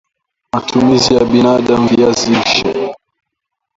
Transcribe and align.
Matumizi 0.51 1.09
ya 1.17 1.25
binadam 1.31 1.81
Viazi 1.89 2.29
lishe 2.35 2.69